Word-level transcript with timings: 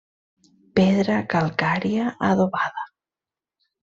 Pedra 0.77 1.17
calcària 1.33 2.05
adobada. 2.29 2.87